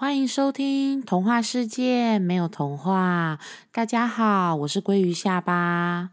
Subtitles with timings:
[0.00, 3.38] 欢迎收听《童话世界》，没有童话。
[3.70, 6.08] 大家好，我是鲑鱼下巴。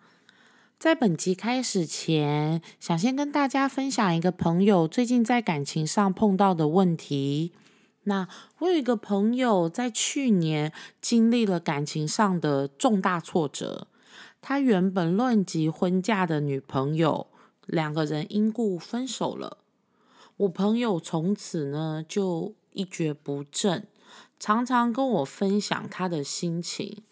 [0.77, 7.53] 在本集开始前，想先跟大家分享一个朋友最近在感情上碰到的问题。
[8.03, 8.27] 那
[8.57, 13.87] 我有一个朋友在去年经历了感情上的重大挫折，
[14.41, 17.27] 他原本论及婚嫁的女朋友，
[17.65, 19.59] 两个人因故分手了。
[20.35, 23.87] 我朋友从此呢就一蹶不振，
[24.39, 27.03] 常常跟我分享他的心情。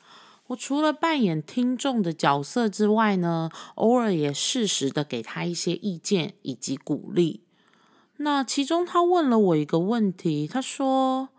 [0.48, 7.42] 我除了扮演听众的角色之外呢，偶尔也适时的给他一些意见以及鼓励。
[8.18, 11.30] 那其中他问了我一个问题，他说：“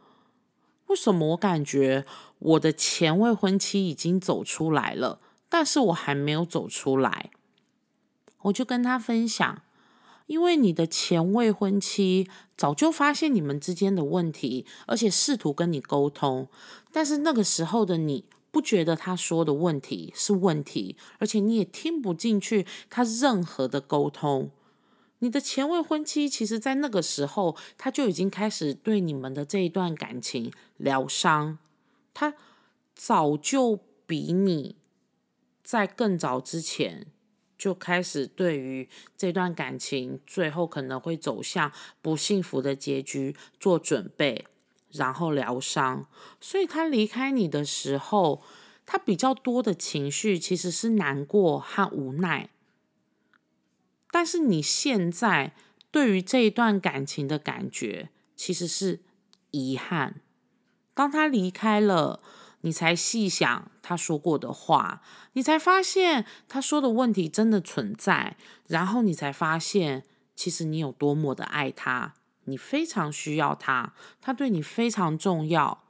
[0.88, 2.04] 为什么我感觉
[2.40, 7.30] 我的前未婚妻已经走出来了，但是我还没有走出来？”
[8.42, 9.62] 我就跟他分享。
[10.26, 16.48] 因为你的前未婚妻早就发现你们之间的问题，而且试图跟你沟通，
[16.92, 24.50] 但是那个时候的你不觉得他说的问题是问题，而且你也听不进去他任何的沟通。
[25.20, 31.58] 你的前未婚妻其实，在那个时候，他就已经开始对你们的这一段感情疗伤，
[32.12, 32.34] 他
[32.94, 34.76] 早就比你
[35.62, 37.06] 在更早之前。
[37.56, 44.46] 就开始对于这段感情最后可能会走向不幸福的结局做准备，
[44.92, 46.06] 然后疗伤。
[46.40, 48.42] 所以他离开你的时候，
[48.84, 52.50] 他比较多的情绪其实是难过和无奈。
[54.10, 55.54] 但是你现在
[55.90, 59.00] 对于这一段感情的感觉其实是
[59.50, 60.20] 遗憾。
[60.94, 62.22] 当他离开了。
[62.66, 65.00] 你才细想他说过的话，
[65.34, 68.36] 你才发现他说的问题真的存在，
[68.66, 72.14] 然后你才发现其实你有多么的爱他，
[72.46, 75.84] 你非常需要他，他对你非常重要。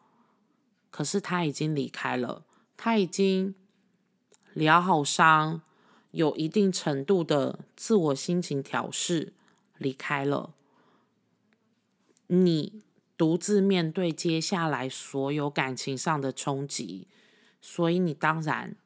[0.91, 2.45] 可是他已经离开了，
[2.77, 3.55] 他已经
[4.53, 5.63] 疗好伤，
[6.11, 9.33] 有一定程度的自我心情调试，
[9.79, 10.53] 离开了
[12.27, 12.83] 你。
[13.17, 17.09] 独自面对接下来所有感情上的冲击，
[17.61, 18.77] 所以你当然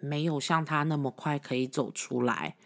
[0.00, 2.56] 没有像他那么快可以走出来。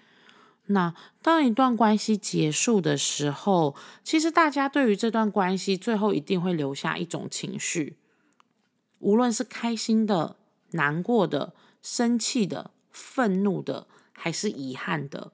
[0.66, 3.74] 那当一段关系结束的时候，
[4.04, 7.96] 其实大家对于这段关系最后一定会留下一种情绪，
[9.00, 10.36] 无论是开心的、
[10.70, 11.52] 难过的、
[11.82, 15.32] 生气的、愤怒的，还是遗憾的，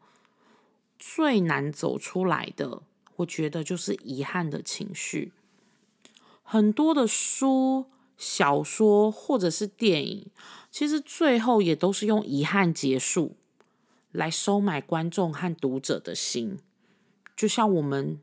[0.99, 2.83] 最难走出来的，
[3.17, 5.33] 我觉得就是遗憾的情绪。
[6.51, 7.85] 很多的书、
[8.17, 10.31] 小说或者是电影，
[10.71, 13.37] 其实最后也都是用遗憾结束，
[14.13, 16.59] 来收买观众和读者的心。
[17.37, 18.19] 就像我们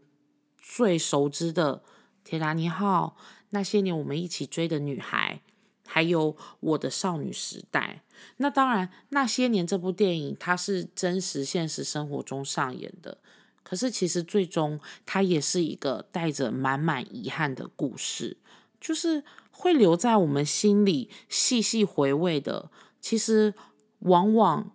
[0.57, 1.77] 最熟知的
[2.23, 3.15] 《铁达尼号》，
[3.51, 5.41] 那些年我们一起追的女孩，
[5.85, 8.01] 还有《我的少女时代》。
[8.37, 13.19] 那当然，那些年这部电影它是真实现实生活中上演的。
[13.65, 18.37] 可是，其实最终它也是一个带着满满遗憾的故事，
[18.79, 22.69] 就是会留在我们心里细细回味的。
[23.01, 23.55] 其实，
[23.99, 24.71] 往往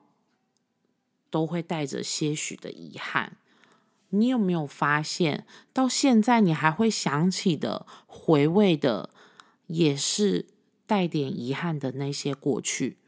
[1.30, 3.36] 都会带着些许的遗憾。
[4.08, 9.10] 你有没有发现，到现在你还会想起的、回味的，
[9.68, 10.46] 也是
[10.84, 12.98] 带点遗憾的那些过去？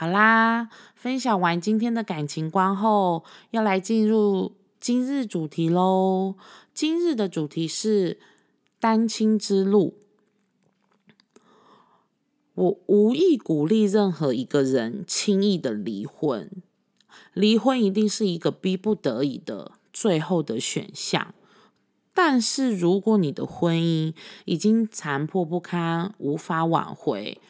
[0.00, 6.36] 好啦，分享完今天的感情观后，要来进入今日主题喽。
[6.72, 8.20] 今日的主题是
[8.78, 9.98] 单亲之路。
[12.54, 16.48] 我无意鼓励任何一个人轻易的离婚，
[17.32, 21.34] 离婚一定是一个逼不得已的最后的选项。
[22.14, 27.40] 但是如果你的婚姻已经残破不堪，无法挽回，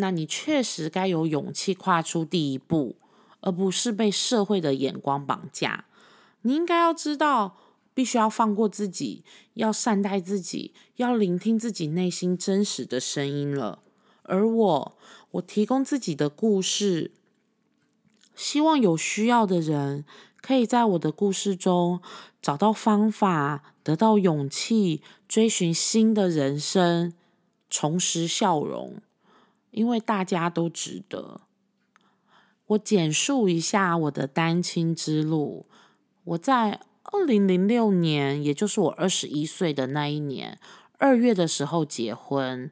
[0.00, 2.96] 那你确实该有勇气跨出第一步，
[3.40, 5.84] 而不是被社会的眼光绑架。
[6.42, 7.58] 你应该要知道，
[7.92, 9.24] 必须要放过自己，
[9.54, 13.80] 要善待自己，要聆听自己内心真实的声音了。
[14.22, 14.98] 而我，
[15.32, 17.12] 我提供自己的故事，
[18.34, 20.04] 希望有需要的人
[20.40, 22.00] 可以在我的故事中
[22.40, 27.12] 找到方法，得到勇气，追寻新的人生，
[27.68, 29.02] 重拾笑容。
[29.70, 31.42] 因为大家都值得。
[32.66, 35.66] 我简述一下我的单亲之路。
[36.24, 40.60] 我在二零零六年，也就是我二十一岁的那一年
[40.98, 42.70] 二月的时候结婚，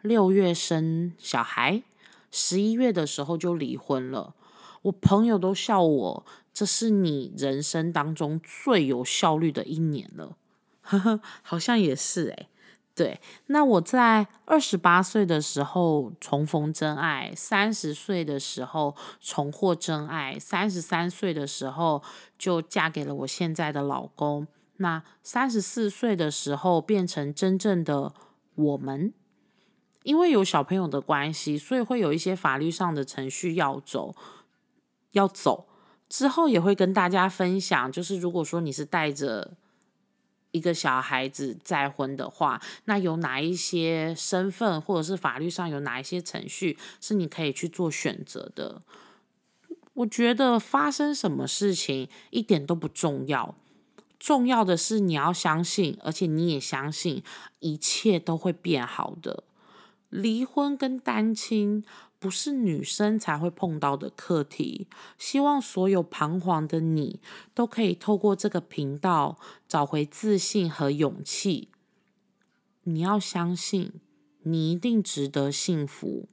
[0.00, 1.82] 六月生小孩，
[2.30, 4.34] 十一月的时候就离婚了。
[4.82, 10.36] 我朋友都笑我，这是你人生当中最有效率的一年了。
[10.82, 12.48] 呵呵，好像也是诶。
[12.94, 22.02] 对，那我在二十八岁的时候重逢真爱，三十岁的时候重获真爱，三十三岁的时候
[22.38, 24.46] 就嫁给了我现在的老公。
[24.76, 28.12] 那三十四岁的时候变成真正的
[28.56, 29.14] 我们，
[30.02, 34.14] 因为有小朋友的关系，所以会有一些法律上的程序要走，
[35.12, 35.66] 要走
[36.10, 37.90] 之后也会跟大家分享。
[37.90, 39.54] 就是如果说你是带着。
[40.52, 48.80] 一个小孩子再婚的话，那有哪一些身份，或者是法律上有哪一些程序是你可以去做选择的？
[49.94, 53.54] 我觉得发生什么事情一点都不重要，
[54.18, 57.22] 重要的是你要相信，而且你也相信
[57.58, 59.44] 一切都会变好的。
[60.08, 61.84] 离婚跟单亲。
[62.22, 64.86] 不是女生才会碰到的课题。
[65.18, 67.20] 希望所有彷徨的你
[67.52, 69.36] 都可以透过这个频道
[69.66, 71.72] 找回自信和勇气。
[72.84, 73.94] 你要相信，
[74.44, 76.28] 你一定值得幸福。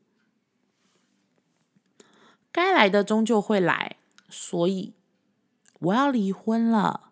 [2.52, 3.98] 该来的终究会来，
[4.30, 4.94] 所以
[5.80, 7.10] 我要离婚了。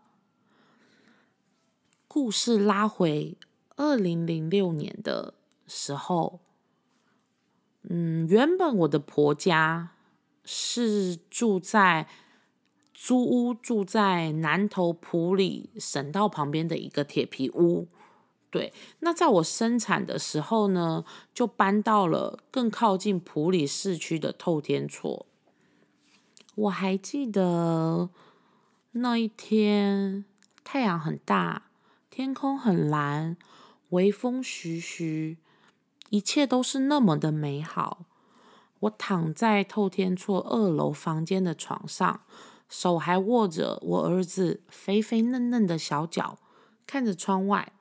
[2.08, 3.36] 故事拉回
[3.76, 5.34] 二零零六年的
[5.66, 6.42] 时候。
[7.90, 9.92] 嗯，原本我的婆家
[10.44, 12.08] 是住在
[12.94, 17.88] 租屋，住在南头埔里省道旁边的一个铁皮屋。
[18.50, 25.26] 对，那在我生产的时候呢，就搬到了更靠近埔里市区的透天厝。
[26.56, 28.10] 我还记得
[28.92, 30.26] 那一天，
[30.64, 31.70] 太阳很大，
[32.10, 33.38] 天空很蓝，
[33.90, 35.38] 微风徐徐。
[36.10, 38.06] 一切都是那么的美好。
[38.82, 42.22] 我躺在透天厝二楼房间的床上，
[42.70, 46.38] 手还握着我儿子肥肥嫩嫩的小脚，
[46.86, 47.74] 看着窗外。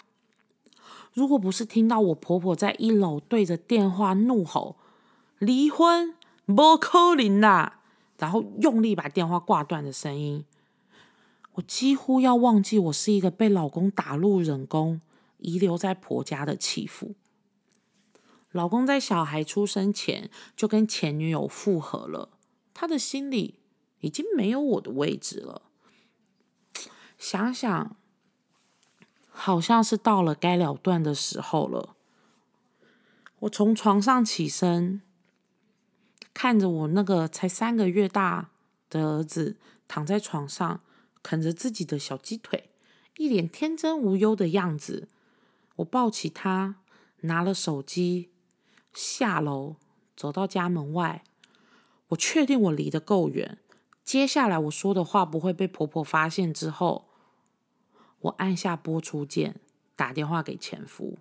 [1.13, 4.77] 如果不是听到我婆婆在一楼对着电话怒吼
[5.39, 6.15] “离婚，
[6.45, 7.81] 不可能啦”，
[8.19, 10.45] 然后用力把电话挂断的声音，
[11.55, 15.01] 我几乎要忘记我是一个被老公打入冷宫、
[15.39, 17.15] 遗留在婆家的弃妇。
[18.57, 22.31] 老公在小孩出生前就跟前女友复合了，
[22.73, 23.61] 他的心里
[24.01, 25.61] 已经没有我的位置了。
[27.19, 27.97] 想想，
[29.29, 31.97] 好像是到了该了断的时候了。
[33.41, 35.03] 我从床上起身，
[36.33, 38.49] 看着我那个才三个月大
[38.89, 40.81] 的儿子躺在床上，
[41.23, 42.71] 啃着自己的小鸡腿，
[43.19, 45.09] 一脸天真无忧的样子。
[45.77, 46.77] 我抱起他，
[47.21, 48.31] 拿了手机。
[48.97, 49.77] 下楼
[50.17, 51.23] 走到家门外，
[52.09, 53.59] 我确定我离得够远，
[54.03, 56.55] 接下来我说的话不会被婆婆发现。
[56.55, 57.07] 之后，
[58.21, 59.61] 我按下播出键，
[59.95, 61.19] 打电话给前夫。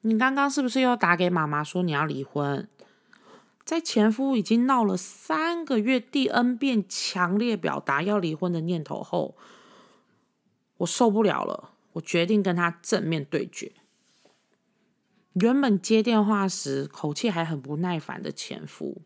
[0.00, 2.68] 你刚刚是不是又打给妈妈说你要离婚？
[3.64, 9.36] 在前夫已经闹了三个月，第 N 遍强烈表达要离婚的念头后，
[10.78, 13.70] 我受不了了，我决定跟他正面对决。
[15.40, 19.02] 原本接电话时口气还很不耐烦的前夫，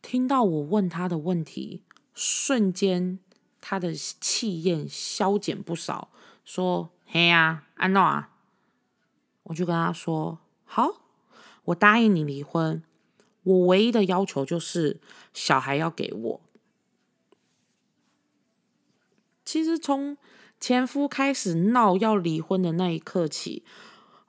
[0.00, 1.82] 听到我问他的问题，
[2.14, 3.18] 瞬间
[3.60, 6.10] 他的气焰消减不少，
[6.44, 8.30] 说：“嘿呀，安诺啊！”
[9.44, 11.02] 我就跟他说：“好，
[11.64, 12.82] 我答应你离婚，
[13.42, 15.00] 我唯一的要求就是
[15.34, 16.40] 小孩要给我。”
[19.44, 20.16] 其实从
[20.58, 23.64] 前夫开始闹要离婚的那一刻起。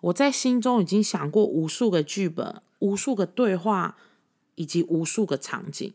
[0.04, 3.98] 我在心中已经想过无数个剧本、无数个对话
[4.56, 5.94] 以及无数个场景，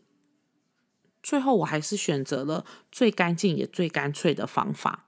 [1.21, 5.05] 最后我还是选择了最干净也最干脆的方法。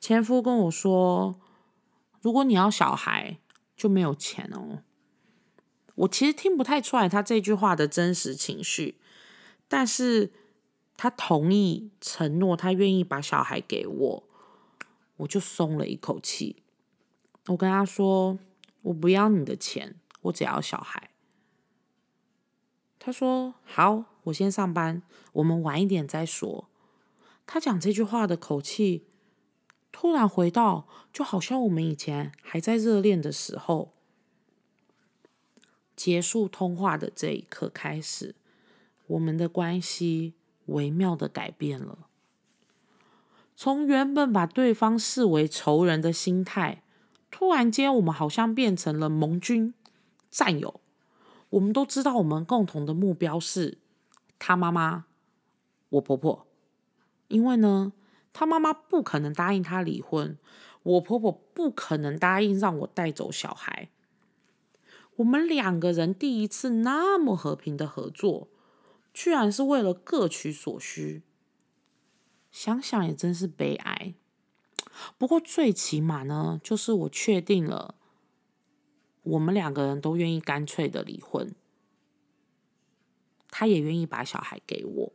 [0.00, 1.38] 前夫跟我说
[2.22, 3.38] ：“如果你要小孩，
[3.76, 4.82] 就没有钱哦。”
[5.96, 8.98] 我其实听不太出来他这句话的真实情绪，
[9.68, 10.32] 但是
[10.96, 14.24] 他同意承诺，他愿意把小孩给我，
[15.18, 16.61] 我就松了一口气。
[17.46, 18.38] 我跟他说
[18.82, 21.10] ：“我不要你的钱，我只要小孩。”
[23.00, 26.68] 他说：“好，我先上班，我们晚一点再说。”
[27.44, 29.06] 他讲这句话的口气，
[29.90, 33.92] 突然回到，就好像我们以前还在热恋的时候。
[35.96, 38.36] 结束通话的这一刻开始，
[39.08, 40.34] 我们的关系
[40.66, 42.06] 微妙的改变了，
[43.56, 46.84] 从原本把对方视为仇人的心态。
[47.32, 49.74] 突然间，我们好像变成了盟军
[50.30, 50.80] 战友。
[51.50, 53.78] 我们都知道，我们共同的目标是
[54.38, 55.06] 他妈妈，
[55.88, 56.46] 我婆婆。
[57.28, 57.92] 因为呢，
[58.32, 60.38] 他妈妈不可能答应他离婚，
[60.82, 63.88] 我婆婆不可能答应让我带走小孩。
[65.16, 68.48] 我们两个人第一次那么和平的合作，
[69.14, 71.22] 居然是为了各取所需。
[72.50, 74.14] 想想也真是悲哀。
[75.18, 77.94] 不过最起码呢，就是我确定了，
[79.22, 81.54] 我们两个人都愿意干脆的离婚。
[83.50, 85.12] 他也愿意把小孩给我。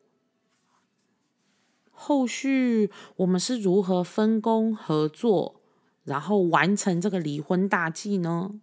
[1.91, 5.59] 后续我们是如何分工合作，
[6.03, 8.61] 然后完成这个离婚大计呢？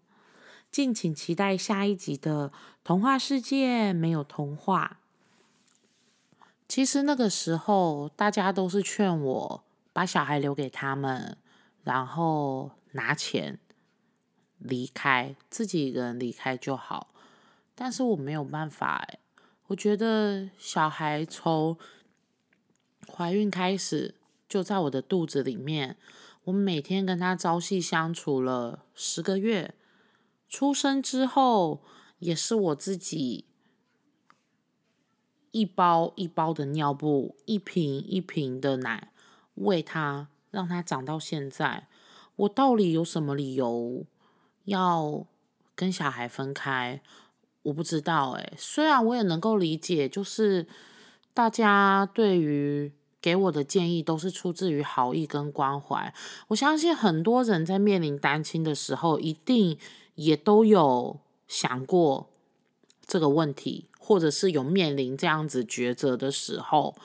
[0.70, 2.52] 敬请期待下一集的
[2.82, 5.00] 童话世界没有童话。
[6.68, 11.38] 其实那个时候，大家都是劝我把小孩留给他们，
[11.84, 13.58] 然后拿钱
[14.58, 17.14] 离开，自己一个人离开就好。
[17.74, 19.08] 但是我没有办法，
[19.68, 21.78] 我觉得小孩从
[23.08, 24.16] 怀孕开始
[24.48, 25.96] 就在我的肚子里面，
[26.44, 29.74] 我每天跟他朝夕相处了十个月，
[30.48, 31.82] 出生之后
[32.18, 33.46] 也是我自己
[35.52, 39.12] 一包一包的尿布，一瓶一瓶的奶
[39.54, 41.86] 喂他，让他长到现在。
[42.36, 44.04] 我到底有什么理由
[44.64, 45.24] 要
[45.74, 47.00] 跟小孩分开？
[47.62, 48.52] 我不知道哎。
[48.56, 50.66] 虽然我也能够理解，就是
[51.32, 52.92] 大家对于
[53.22, 56.12] 给我的建议都是出自于好意跟关怀。
[56.48, 59.78] 我相信很多人在面临单亲的时候，一定
[60.16, 62.28] 也都有想过
[63.06, 66.96] 这个问题，或者是有面临这样子抉择的时候。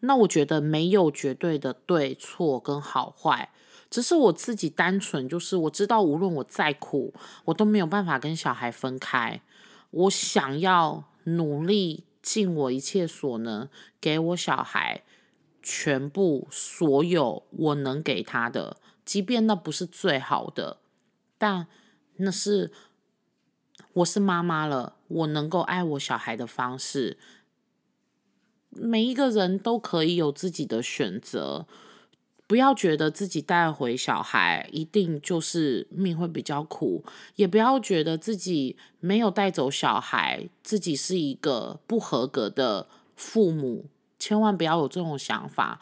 [0.00, 3.50] 那我觉得没有绝对的对错跟好坏。
[3.90, 7.14] 只是我自己单纯，就是我知道，无论我再苦，
[7.46, 9.40] 我都没有办法跟小孩分开。
[9.90, 15.04] 我想要努力尽我一切所能，给我小孩
[15.62, 18.76] 全部所有我能给他的，
[19.06, 20.76] 即便那不是最好的，
[21.38, 21.66] 但
[22.16, 22.70] 那是
[23.94, 27.16] 我是妈妈了，我能够爱我小孩的方式。
[28.70, 31.66] 每一个人都可以有自己的选择。
[32.46, 37.04] 不要觉得自己带回小孩一定就是命会比较苦，
[37.36, 43.84] 也不要觉得自己没有带走小孩，自己是一个不合格的父母。
[44.18, 45.78] 千万不要有这种想法。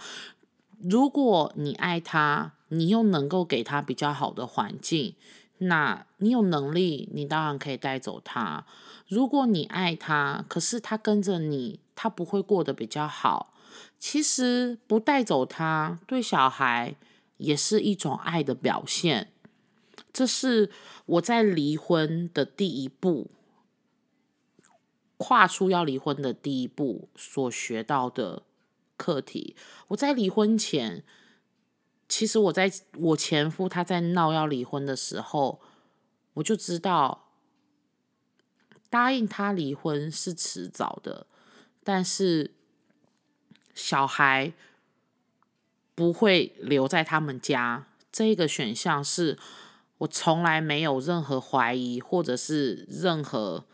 [0.81, 5.15] 如果你爱他，你又能够给他比较好的环境，
[5.59, 8.67] 那你有能力，你当然可以带走他。
[9.09, 13.55] 如果你爱他，可是他跟着你，他不会过得比较好。
[13.99, 16.97] 其实不带走他，对小孩
[17.39, 19.33] 也是一种爱的表现。
[20.13, 20.71] 这是
[21.07, 23.31] 我在离婚的第一步，
[25.17, 28.43] 跨出要离婚的第一步所学到的
[28.97, 29.55] 课题。
[29.89, 31.05] 我在离婚前，
[32.09, 35.61] 其实我在我前夫他在闹要离婚的时候，
[36.35, 37.29] 我就知道
[38.91, 41.27] 答应他离婚是迟早的，
[41.83, 42.53] 但是。
[43.79, 44.55] 小孩
[45.95, 49.39] 不会留在他们家，这个选项是
[49.99, 53.67] 我从来没有任何怀疑或者是任何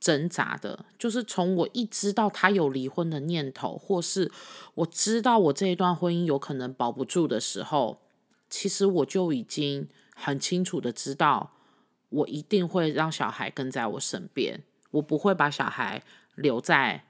[0.00, 0.86] 挣扎的。
[0.98, 4.32] 就是从我一知道他有离婚的念头，或是
[4.74, 8.00] 我知道我这一段婚姻有可能保不住的时候，
[8.48, 11.52] 其实我就已经很清楚的知道，
[12.08, 16.02] 我一定会让小孩跟在我身边，我不会把小孩
[16.34, 17.04] 留在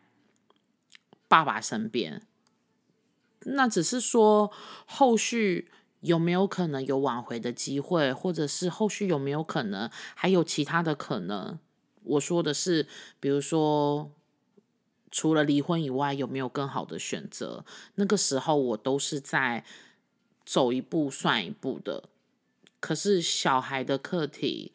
[1.29, 2.27] 爸爸身边。
[3.45, 4.53] 那只是说，
[4.85, 5.71] 后续
[6.01, 11.59] 有没有可能有挽回的机会，或者是后续有没有可能还有其他的可能？
[12.05, 12.87] 我说的是，
[13.19, 14.11] 比如说，
[15.11, 17.65] 除了离婚以外，有没有更好的选择？
[17.95, 19.65] 那个时候我都是在
[20.45, 22.09] 走一步算一步的。
[22.81, 24.73] 可是小孩的课题，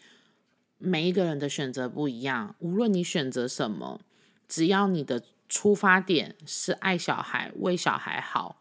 [0.78, 4.02] 每一个人的选择不一样，无论你选择什么，
[4.48, 5.24] 只要你的。
[5.48, 8.60] 出发点是爱小孩、为小孩好，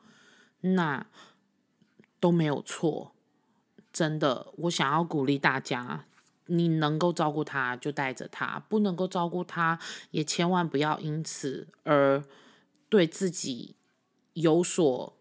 [0.60, 1.06] 那
[2.20, 3.14] 都没有错。
[3.90, 6.04] 真的，我想要鼓励大家，
[6.46, 9.78] 你能够照顾他就带着他，不能够照顾他
[10.10, 12.24] 也千万不要因此而
[12.88, 13.76] 对自己
[14.34, 15.16] 有所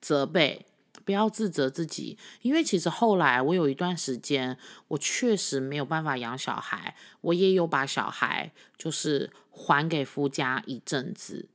[0.00, 0.66] 责备。
[1.02, 4.56] 不要自责自己，因为其实后来我有一段时间，
[4.86, 11.48] 我确实没有办法养小孩，我也有把小孩就是还给夫家一阵子。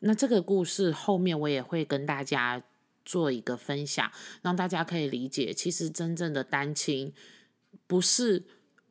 [0.00, 2.62] 那这个故事后面我也会跟大家
[3.02, 4.10] 做一个分享，
[4.42, 7.14] 让大家可以理解，其实真正的单亲
[7.86, 8.44] 不是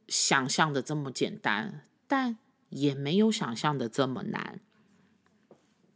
[0.08, 2.38] 想象的这么简单，但
[2.70, 4.60] 也没有想象的这么难。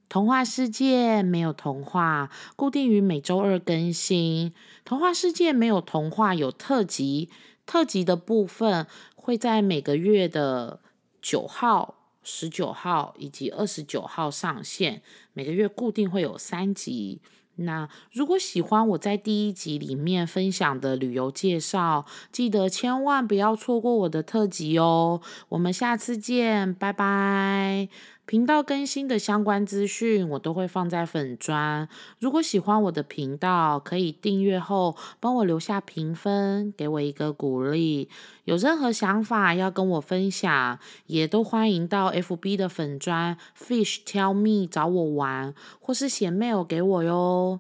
[0.08, 4.54] 童话世界没有童话，固定于每周二更新。
[4.84, 7.30] 童话世界没有童话有特辑，
[7.66, 10.82] 特辑的部分会在每个月的
[11.22, 12.02] 九号。
[12.28, 17.22] 十九号以及二十九号上线，每个月固定会有三集。
[17.58, 25.22] 那如果喜欢我在第一集里面分享的旅游介绍，记得千万不要错过我的特辑哦。
[25.50, 27.88] 我们下次见，拜拜。
[28.26, 31.88] 频道更新的相关资讯，我都会放在粉砖。
[32.20, 38.10] 如果喜欢我的频道，可以订阅后帮我留下评分，给我一个鼓励。
[38.46, 47.60] 有任何想法要跟我分享，也都欢迎到 FB 的粉砖 Fish Tell Me 找我玩，或是写 mail 给我哟。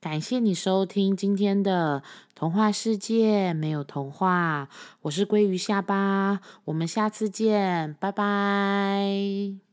[0.00, 2.02] 感谢你收听今天的
[2.34, 4.68] 童话世界，没有童话，
[5.02, 9.65] 我是鲑鱼下巴，我们下次见，拜拜。